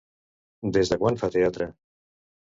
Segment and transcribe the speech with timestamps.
[0.77, 1.67] Des de quan fa teatre?